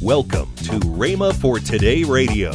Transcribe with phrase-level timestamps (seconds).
[0.00, 2.52] Welcome to Rhema for Today Radio.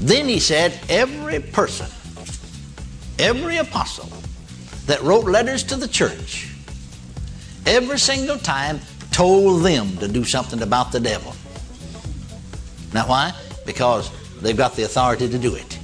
[0.00, 1.86] Then he said, Every person,
[3.18, 4.08] every apostle
[4.86, 6.48] that wrote letters to the church,
[7.66, 8.80] every single time
[9.12, 11.34] told them to do something about the devil.
[12.94, 13.34] Now, why?
[13.66, 15.78] Because they've got the authority to do it.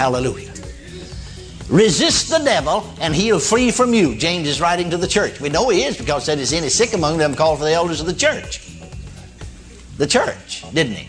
[0.00, 0.52] Hallelujah.
[1.68, 4.16] Resist the devil and he'll flee from you.
[4.16, 5.40] James is writing to the church.
[5.40, 7.36] We know he is because said, Is any sick among them?
[7.36, 8.71] called for the elders of the church.
[9.98, 11.08] The church, didn't he?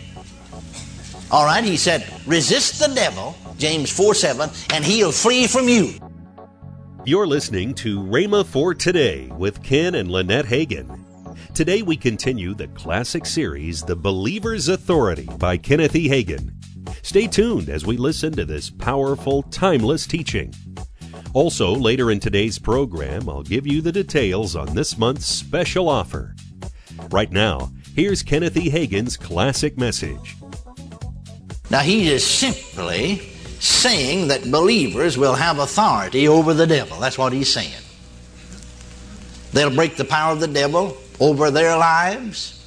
[1.30, 5.94] All right, he said, Resist the devil, James 4 7, and he'll flee from you.
[7.04, 11.00] You're listening to Rhema for Today with Ken and Lynette Hagin.
[11.54, 16.08] Today we continue the classic series, The Believer's Authority by Kenneth E.
[16.08, 16.52] Hagin.
[17.02, 20.54] Stay tuned as we listen to this powerful, timeless teaching.
[21.32, 26.34] Also, later in today's program, I'll give you the details on this month's special offer.
[27.10, 28.68] Right now, here's Kenneth E.
[28.68, 30.36] Hagin's classic message.
[31.70, 33.16] Now, he is simply
[33.58, 37.00] saying that believers will have authority over the devil.
[37.00, 37.72] That's what he's saying.
[39.52, 42.60] They'll break the power of the devil over their lives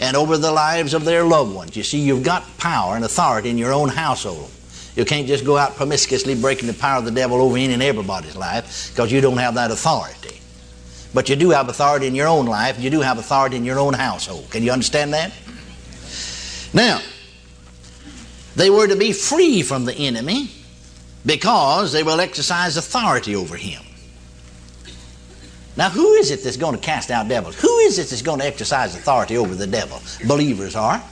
[0.00, 1.76] and over the lives of their loved ones.
[1.76, 4.50] You see, you've got power and authority in your own household.
[4.96, 7.82] You can't just go out promiscuously breaking the power of the devil over any and
[7.82, 10.39] everybody's life because you don't have that authority.
[11.12, 12.78] But you do have authority in your own life.
[12.78, 14.50] You do have authority in your own household.
[14.50, 15.32] Can you understand that?
[16.72, 17.00] Now,
[18.54, 20.50] they were to be free from the enemy
[21.26, 23.82] because they will exercise authority over him.
[25.76, 27.60] Now, who is it that's going to cast out devils?
[27.60, 30.00] Who is it that's going to exercise authority over the devil?
[30.26, 31.02] Believers are.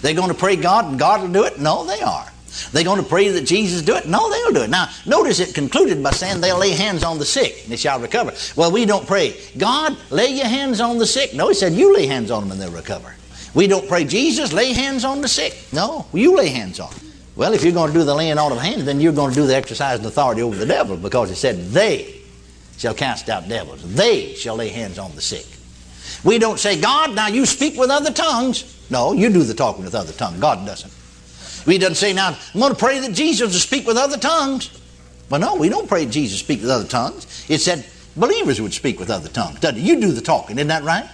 [0.00, 1.58] They're going to pray God and God will do it?
[1.58, 2.26] No, they are.
[2.72, 4.06] They're going to pray that Jesus do it?
[4.06, 4.70] No, they'll do it.
[4.70, 8.00] Now, notice it concluded by saying they'll lay hands on the sick and they shall
[8.00, 8.32] recover.
[8.56, 11.34] Well, we don't pray, God, lay your hands on the sick.
[11.34, 13.14] No, he said, you lay hands on them and they'll recover.
[13.54, 15.56] We don't pray, Jesus, lay hands on the sick.
[15.72, 16.92] No, you lay hands on.
[17.36, 19.40] Well, if you're going to do the laying on of hands, then you're going to
[19.40, 22.20] do the exercise and authority over the devil because it said they
[22.76, 23.82] shall cast out devils.
[23.94, 25.46] They shall lay hands on the sick.
[26.22, 28.86] We don't say, God, now you speak with other tongues.
[28.90, 30.40] No, you do the talking with other tongues.
[30.40, 30.92] God doesn't.
[31.66, 34.80] We doesn't say, now I'm going to pray that Jesus will speak with other tongues.
[35.30, 37.46] Well, no, we don't pray Jesus speak with other tongues.
[37.48, 37.86] It said
[38.16, 39.60] believers would speak with other tongues.
[39.60, 39.82] Doesn't it?
[39.82, 41.08] You do the talking, isn't that right?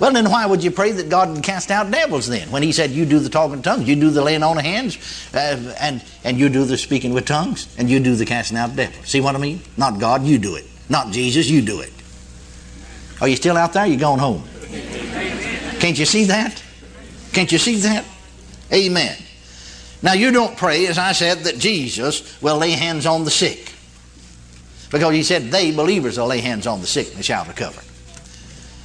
[0.00, 2.50] Well, then why would you pray that God would cast out devils then?
[2.50, 4.98] When He said you do the talking tongues, you do the laying on of hands,
[5.32, 8.70] uh, and, and you do the speaking with tongues, and you do the casting out
[8.70, 9.08] of devils.
[9.08, 9.60] See what I mean?
[9.76, 10.64] Not God, you do it.
[10.88, 11.92] Not Jesus, you do it.
[13.20, 13.86] Are you still out there?
[13.86, 14.42] You're going home?
[15.78, 16.60] Can't you see that?
[17.32, 18.04] Can't you see that?
[18.72, 19.16] Amen.
[20.02, 23.72] Now you don't pray, as I said, that Jesus will lay hands on the sick.
[24.90, 27.80] Because he said they, believers, will lay hands on the sick and they shall recover.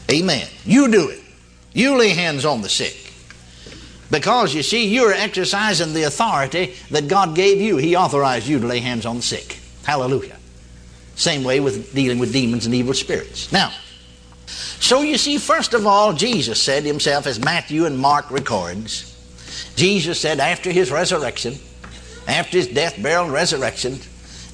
[0.10, 0.48] Amen.
[0.64, 1.20] You do it.
[1.74, 3.12] You lay hands on the sick.
[4.10, 7.76] Because you see, you're exercising the authority that God gave you.
[7.78, 9.60] He authorized you to lay hands on the sick.
[9.84, 10.38] Hallelujah.
[11.16, 13.52] Same way with dealing with demons and evil spirits.
[13.52, 13.74] Now,
[14.46, 19.17] so you see, first of all, Jesus said himself, as Matthew and Mark records,
[19.78, 21.54] Jesus said after his resurrection,
[22.28, 24.00] after his death, burial, and resurrection,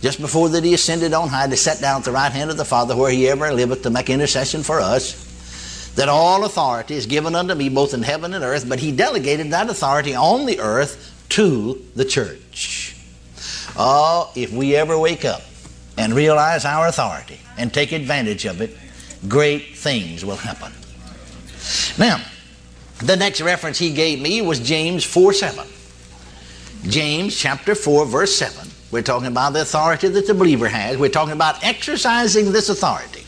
[0.02, 2.58] just before that he ascended on high to sit down at the right hand of
[2.58, 7.06] the Father where he ever liveth to make intercession for us, that all authority is
[7.06, 10.60] given unto me both in heaven and earth, but he delegated that authority on the
[10.60, 12.98] earth to the church.
[13.78, 15.42] Oh, if we ever wake up
[15.98, 18.76] and realize our authority and take advantage of it,
[19.30, 20.74] great things will happen.
[21.98, 22.22] Now,
[23.06, 25.68] the next reference he gave me was James 4 7.
[26.84, 28.70] James chapter 4, verse 7.
[28.92, 30.98] We're talking about the authority that the believer has.
[30.98, 33.24] We're talking about exercising this authority.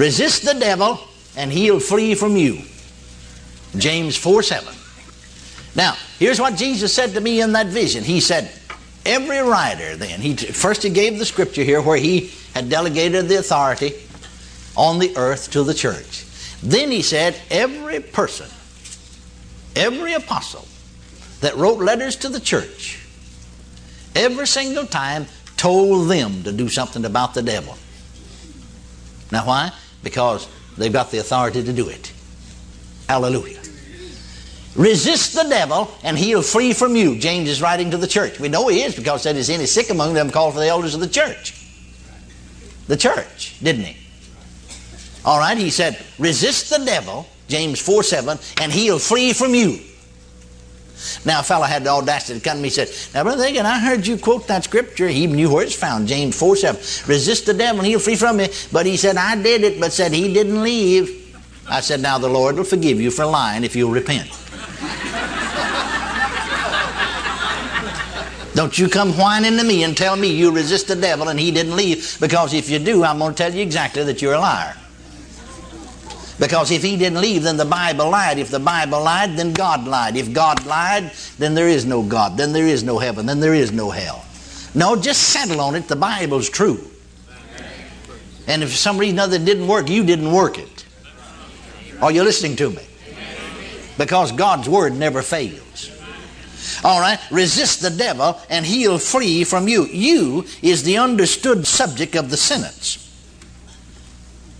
[0.00, 0.98] Resist the devil,
[1.36, 2.62] and he'll flee from you.
[3.76, 4.74] James 4 7.
[5.74, 8.04] Now, here's what Jesus said to me in that vision.
[8.04, 8.50] He said,
[9.04, 13.36] Every writer, then, he first he gave the scripture here where he had delegated the
[13.38, 13.94] authority
[14.76, 16.24] on the earth to the church.
[16.62, 18.48] Then he said, Every person,
[19.74, 20.66] every apostle
[21.40, 23.04] that wrote letters to the church,
[24.14, 25.26] every single time
[25.56, 27.76] told them to do something about the devil.
[29.30, 29.72] Now, why?
[30.02, 32.12] Because they've got the authority to do it.
[33.08, 33.60] Hallelujah.
[34.74, 37.18] Resist the devil and he'll flee from you.
[37.18, 38.40] James is writing to the church.
[38.40, 40.30] We know he is because said, Is any sick among them?
[40.30, 41.58] Call for the elders of the church.
[42.86, 44.01] The church, didn't he?
[45.24, 49.78] All right, he said, Resist the devil, James 4 7, and he'll flee from you.
[51.24, 53.64] Now, a fellow had the audacity to come to me and said, Now, Brother Hagin,
[53.64, 55.08] I heard you quote that scripture.
[55.08, 57.08] He knew where it's found, James 4 7.
[57.08, 58.48] Resist the devil and he'll flee from you.
[58.70, 61.18] But he said, I did it, but said he didn't leave.
[61.68, 64.28] I said, Now the Lord will forgive you for lying if you'll repent.
[68.54, 71.50] Don't you come whining to me and tell me you resist the devil and he
[71.50, 74.40] didn't leave, because if you do, I'm going to tell you exactly that you're a
[74.40, 74.76] liar.
[76.42, 78.36] Because if he didn't leave, then the Bible lied.
[78.36, 80.16] If the Bible lied, then God lied.
[80.16, 82.36] If God lied, then there is no God.
[82.36, 83.26] Then there is no heaven.
[83.26, 84.24] Then there is no hell.
[84.74, 85.86] No, just settle on it.
[85.86, 86.84] The Bible's true.
[88.48, 90.84] And if for some reason other didn't work, you didn't work it.
[92.00, 92.82] Are you listening to me?
[93.96, 95.92] Because God's word never fails.
[96.82, 99.86] All right, resist the devil and he'll flee from you.
[99.86, 103.01] You is the understood subject of the sentence.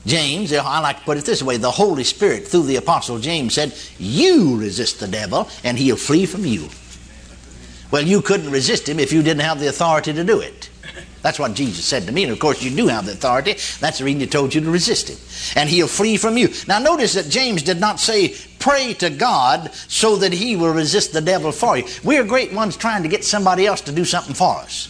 [0.05, 3.55] James, I like to put it this way the Holy Spirit, through the Apostle James,
[3.55, 6.69] said, You resist the devil and he'll flee from you.
[7.91, 10.71] Well, you couldn't resist him if you didn't have the authority to do it.
[11.23, 12.25] That's what Jesus said to me.
[12.25, 13.53] And of course, you do have the authority.
[13.79, 15.19] That's the reason he told you to resist him.
[15.61, 16.49] And he'll flee from you.
[16.67, 21.13] Now, notice that James did not say, pray to God so that he will resist
[21.13, 21.85] the devil for you.
[22.03, 24.89] We're great ones trying to get somebody else to do something for us.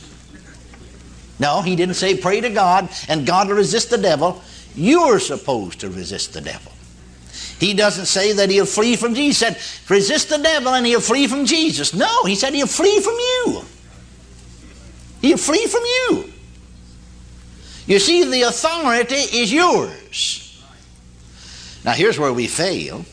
[1.38, 4.42] No, he didn't say, pray to God and God will resist the devil.
[4.74, 6.72] You're supposed to resist the devil.
[7.58, 9.48] He doesn't say that he'll flee from Jesus.
[9.48, 11.94] He said, resist the devil and he'll flee from Jesus.
[11.94, 13.62] No, he said he'll flee from you.
[15.20, 16.32] He'll flee from you.
[17.86, 20.62] You see, the authority is yours.
[21.84, 23.04] Now, here's where we fail,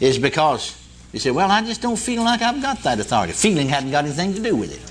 [0.00, 0.76] is because
[1.12, 3.32] you say, well, I just don't feel like I've got that authority.
[3.32, 4.82] Feeling hadn't got anything to do with it.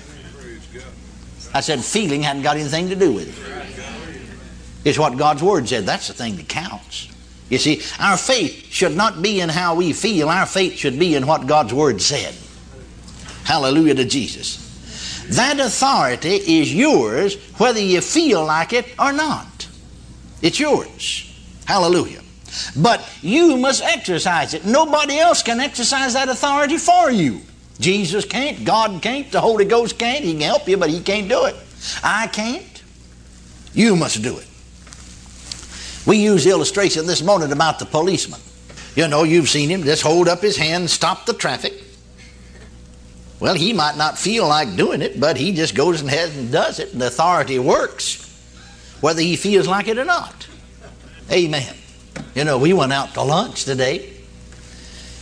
[1.54, 3.65] I said, feeling hadn't got anything to do with it.
[4.86, 5.84] It's what God's Word said.
[5.84, 7.08] That's the thing that counts.
[7.50, 11.16] You see, our faith should not be in how we feel, our faith should be
[11.16, 12.32] in what God's Word said.
[13.42, 14.62] Hallelujah to Jesus.
[15.30, 19.68] That authority is yours whether you feel like it or not.
[20.40, 21.34] It's yours.
[21.64, 22.22] Hallelujah.
[22.76, 24.64] But you must exercise it.
[24.64, 27.40] Nobody else can exercise that authority for you.
[27.80, 30.24] Jesus can't, God can't, the Holy Ghost can't.
[30.24, 31.56] He can help you, but He can't do it.
[32.04, 32.84] I can't.
[33.74, 34.46] You must do it.
[36.06, 38.40] We use illustration this morning about the policeman.
[38.94, 41.74] You know, you've seen him just hold up his hand, stop the traffic.
[43.40, 46.78] Well, he might not feel like doing it, but he just goes ahead and does
[46.78, 48.22] it, and the authority works,
[49.00, 50.46] whether he feels like it or not.
[51.30, 51.74] Amen.
[52.34, 54.15] You know, we went out to lunch today,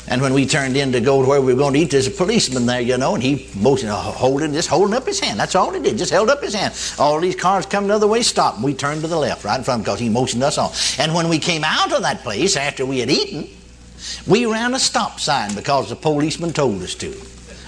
[0.08, 2.06] and when we turned in to go to where we were going to eat, there's
[2.06, 5.40] a policeman there, you know, and he motioned, uh, holding, just holding up his hand.
[5.40, 6.74] That's all he did, just held up his hand.
[6.98, 9.56] All these cars coming the other way stopped, and we turned to the left, right
[9.56, 10.72] in front because he motioned us on.
[10.98, 13.48] And when we came out of that place after we had eaten,
[14.26, 17.14] we ran a stop sign because the policeman told us to.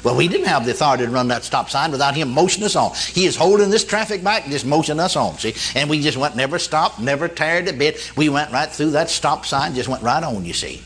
[0.05, 2.77] Well, we didn't have the authority to run that stop sign without him motioning us
[2.77, 2.95] on.
[2.95, 5.55] He is holding this traffic back and just motioning us on, see?
[5.75, 8.13] And we just went, never stopped, never tired a bit.
[8.17, 10.83] We went right through that stop sign, just went right on, you see.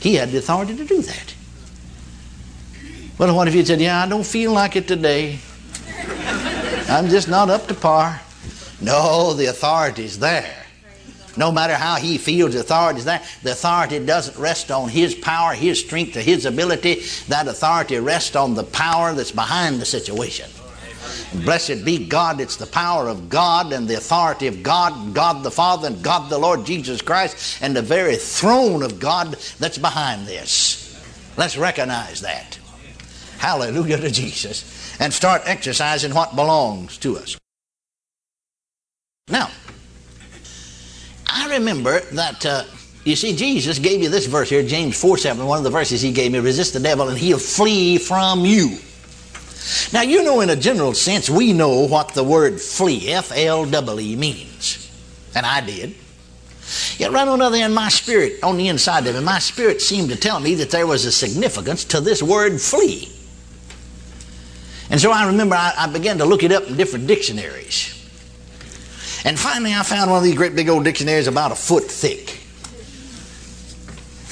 [0.00, 1.34] He had the authority to do that.
[3.18, 5.38] Well, what if he said, Yeah, I don't feel like it today?
[6.88, 8.20] I'm just not up to par.
[8.80, 10.64] No, the authority's there.
[11.36, 15.14] No matter how he feels the authority is there, the authority doesn't rest on his
[15.14, 17.02] power, his strength, or his ability.
[17.28, 20.50] That authority rests on the power that's behind the situation.
[21.32, 25.50] Blessed be God, it's the power of God and the authority of God, God the
[25.50, 30.26] Father, and God the Lord Jesus Christ, and the very throne of God that's behind
[30.26, 30.84] this.
[31.36, 32.58] Let's recognize that.
[33.38, 34.96] Hallelujah to Jesus.
[35.00, 37.36] And start exercising what belongs to us.
[39.28, 39.50] Now,
[41.28, 42.64] I remember that, uh,
[43.04, 46.00] you see, Jesus gave you this verse here, James 4 7, one of the verses
[46.00, 48.78] he gave me resist the devil and he'll flee from you.
[49.92, 54.00] Now, you know, in a general sense, we know what the word flee, F L
[54.00, 54.90] E, means.
[55.34, 55.94] And I did.
[56.96, 59.80] Yet, right on the other end, my spirit, on the inside of me, my spirit
[59.80, 63.10] seemed to tell me that there was a significance to this word flee.
[64.90, 67.94] And so I remember I, I began to look it up in different dictionaries.
[69.24, 72.40] And finally, I found one of these great big old dictionaries about a foot thick.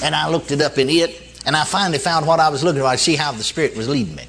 [0.03, 2.81] And I looked it up in it, and I finally found what I was looking
[2.81, 2.87] for.
[2.87, 4.25] I see how the Spirit was leading me.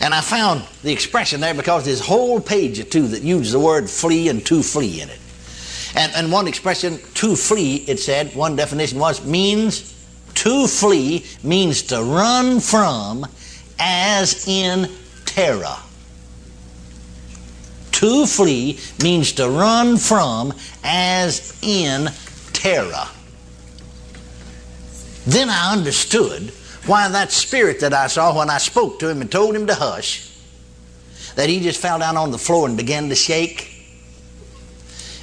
[0.00, 3.52] And I found the expression there because there's a whole page or two that uses
[3.52, 5.18] the word flee and to flee in it.
[5.94, 9.92] And, and one expression, to flee, it said, one definition was, means
[10.34, 13.26] to flee means to run from
[13.78, 14.90] as in
[15.24, 15.76] terror.
[17.92, 22.08] To flee means to run from as in
[22.52, 23.06] terror.
[25.26, 26.52] Then I understood
[26.86, 29.74] why that spirit that I saw when I spoke to him and told him to
[29.74, 30.28] hush,
[31.36, 33.68] that he just fell down on the floor and began to shake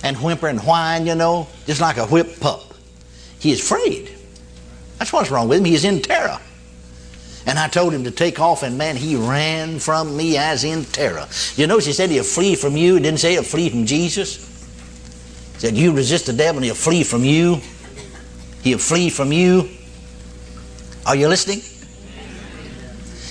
[0.04, 2.74] and whimper and whine, you know, just like a whipped pup.
[3.40, 4.16] He is afraid.
[4.98, 5.66] That's what's wrong with him.
[5.66, 6.40] He is in terror.
[7.46, 10.86] And I told him to take off, and man, he ran from me as in
[10.86, 11.28] terror.
[11.56, 12.98] You know, she said he'll flee from you.
[12.98, 14.38] It didn't say he'll flee from Jesus.
[15.54, 17.62] He said, You resist the devil, and he'll flee from you.
[18.62, 19.70] He'll flee from you.
[21.10, 21.62] Are you listening?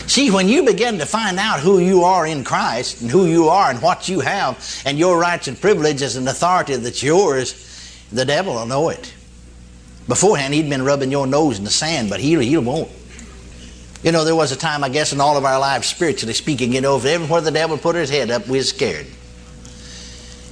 [0.08, 3.50] See, when you begin to find out who you are in Christ and who you
[3.50, 7.54] are and what you have and your rights and privileges and authority that's yours,
[8.10, 9.14] the devil will know it.
[10.08, 12.90] Beforehand, he'd been rubbing your nose in the sand, but he, he won't.
[14.02, 16.72] You know, there was a time, I guess, in all of our lives, spiritually speaking,
[16.72, 19.06] you know, if everywhere the devil put his head up, we was scared.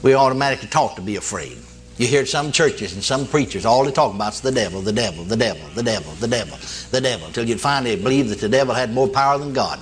[0.04, 1.58] We automatically taught to be afraid.
[1.98, 4.92] You hear some churches and some preachers, all they talk about is the devil, the
[4.92, 6.58] devil, the devil, the devil, the devil,
[6.90, 9.80] the devil, until you'd finally believe that the devil had more power than God.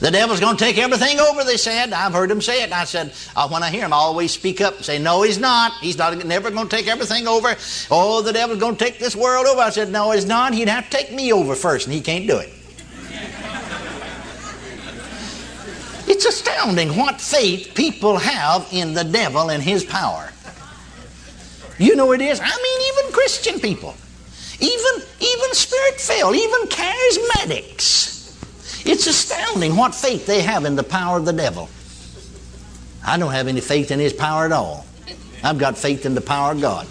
[0.00, 1.92] The devil's going to take everything over, they said.
[1.92, 2.66] I've heard them say it.
[2.66, 5.22] And I said, uh, when I hear him, I always speak up and say, no,
[5.22, 5.72] he's not.
[5.80, 7.56] He's not never going to take everything over.
[7.90, 9.60] Oh, the devil's going to take this world over.
[9.60, 10.54] I said, no, he's not.
[10.54, 12.52] He'd have to take me over first, and he can't do it.
[16.06, 20.30] it's astounding what faith people have in the devil and his power.
[21.78, 22.40] You know it is.
[22.40, 23.94] I mean, even Christian people,
[24.60, 28.08] even even spirit-filled, even charismatics
[28.88, 31.68] it's astounding what faith they have in the power of the devil.
[33.06, 34.86] I don't have any faith in his power at all.
[35.44, 36.86] I've got faith in the power of God.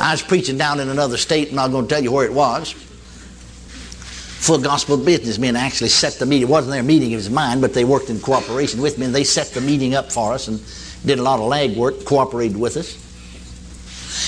[0.00, 2.26] I was preaching down in another state, and I'm not going to tell you where
[2.26, 2.72] it was.
[2.72, 6.48] Full gospel businessmen actually set the meeting.
[6.48, 9.14] It wasn't their meeting, it was mine, but they worked in cooperation with me, and
[9.14, 10.60] they set the meeting up for us and
[11.06, 13.05] did a lot of lag work, cooperated with us.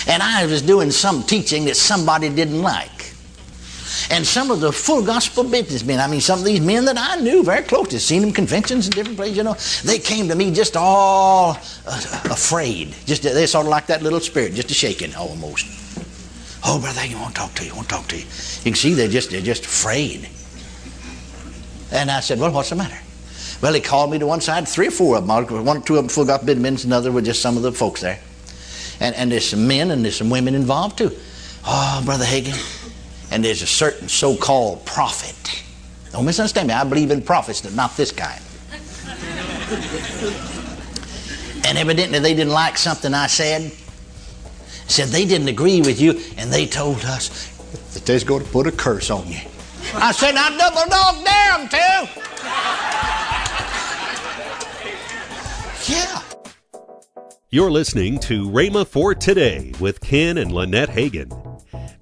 [0.06, 2.98] And I was doing some teaching that somebody didn't like.
[4.10, 7.16] And some of the full gospel businessmen, I mean, some of these men that I
[7.20, 10.52] knew very closely, seen them conventions and different places, you know, they came to me
[10.52, 12.94] just all uh, afraid.
[13.06, 15.66] Just They sort of like that little spirit, just a shaking almost.
[16.64, 18.24] Oh, brother, you want to talk to you, want to talk to you.
[18.24, 20.28] You can see they're just, they're just afraid.
[21.92, 22.98] And I said, well, what's the matter?
[23.60, 25.64] Well, he called me to one side, three or four of them.
[25.64, 28.00] One or two of them full gospel businessmen, another were just some of the folks
[28.00, 28.20] there.
[29.00, 31.10] And, and there's some men and there's some women involved too.
[31.64, 32.56] Oh, Brother Hagin,
[33.30, 35.62] and there's a certain so called prophet.
[36.12, 36.74] Don't misunderstand me.
[36.74, 38.42] I believe in prophets, but not this kind.
[41.66, 43.72] and evidently they didn't like something I said.
[44.86, 47.48] Said they didn't agree with you, and they told us
[47.92, 49.40] that they're going to put a curse on you.
[49.94, 52.08] I said, I double dog dare them to.
[55.92, 56.27] Yeah.
[57.50, 61.32] You're listening to Rhema for Today with Ken and Lynette Hagin.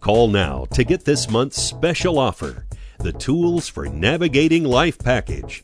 [0.01, 2.67] Call now to get this month's special offer
[2.99, 5.63] the Tools for Navigating Life package.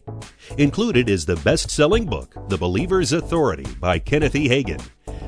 [0.57, 4.49] Included is the best selling book, The Believer's Authority by Kenneth E.
[4.49, 4.81] Hagin,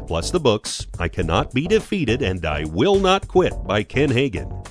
[0.06, 4.64] plus the books I Cannot Be Defeated and I Will Not Quit by Ken Hagin,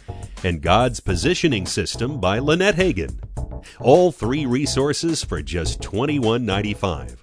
[0.46, 3.20] and God's Positioning System by Lynette Hagin.
[3.82, 7.23] All three resources for just $21.95.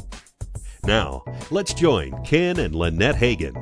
[0.91, 3.55] Now, let's join Ken and Lynette Hagin.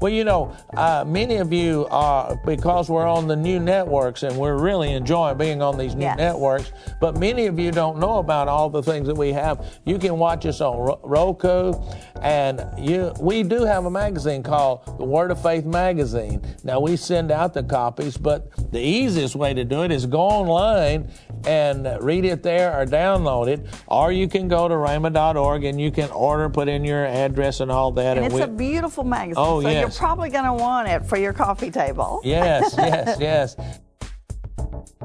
[0.00, 4.34] Well, you know, uh, many of you are, because we're on the new networks and
[4.34, 6.16] we're really enjoying being on these new yes.
[6.16, 9.78] networks, but many of you don't know about all the things that we have.
[9.84, 11.74] You can watch us on Roku,
[12.22, 16.40] and you, we do have a magazine called the Word of Faith Magazine.
[16.64, 20.20] Now, we send out the copies, but the easiest way to do it is go
[20.20, 21.10] online
[21.46, 25.90] and read it there or download it, or you can go to rhema.org and you
[25.90, 28.16] can order, put in your address and all that.
[28.16, 29.34] And, and it's we, a beautiful magazine.
[29.36, 29.89] Oh, so yes.
[29.94, 32.20] You're probably going to want it for your coffee table.
[32.24, 33.56] Yes, yes, yes.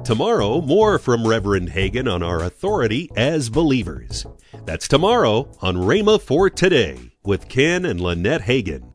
[0.04, 4.26] Tomorrow, more from Reverend Hagin on our authority as believers.
[4.66, 8.95] That's tomorrow on Rhema for Today with Ken and Lynette Hagin.